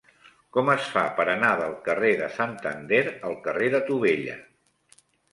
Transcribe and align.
Com 0.55 0.69
es 0.75 0.85
fa 0.93 1.01
per 1.17 1.25
anar 1.33 1.49
del 1.59 1.75
carrer 1.87 2.09
de 2.21 2.29
Santander 2.37 3.01
al 3.29 3.35
carrer 3.49 3.67
de 3.75 3.83
Tubella? 3.91 4.39